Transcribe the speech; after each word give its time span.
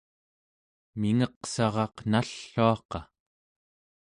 mingeqsaraq 0.99 1.95
nalluaqa 2.11 2.99